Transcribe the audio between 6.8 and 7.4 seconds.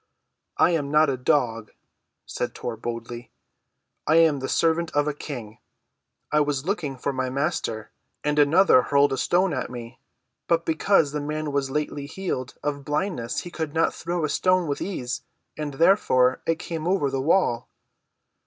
for my